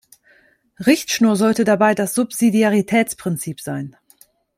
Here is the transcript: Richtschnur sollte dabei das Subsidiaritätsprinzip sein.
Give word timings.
Richtschnur 0.79 1.35
sollte 1.35 1.63
dabei 1.63 1.93
das 1.93 2.15
Subsidiaritätsprinzip 2.15 3.61
sein. 3.61 3.95